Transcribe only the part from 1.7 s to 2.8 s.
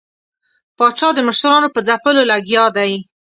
په ځپلو لګیا